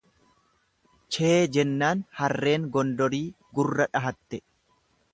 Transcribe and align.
Chee! 1.17 1.29
jennaan 1.59 2.03
Harreen 2.23 2.67
Gondorii 2.79 3.23
gurra 3.59 3.91
dhahatte. 3.95 4.47